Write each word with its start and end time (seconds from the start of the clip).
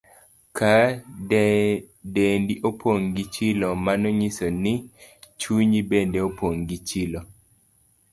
Ka 0.57 0.73
dendi 2.13 2.53
opong' 2.69 3.07
gi 3.15 3.23
chilo, 3.35 3.67
mano 3.85 4.07
nyiso 4.19 4.45
ni 4.63 4.73
chunyi 5.39 5.79
bende 5.89 6.19
opong' 6.29 6.61
gi 6.69 6.77
chilo. 6.87 7.19